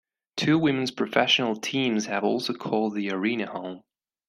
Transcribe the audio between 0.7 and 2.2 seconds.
professional teams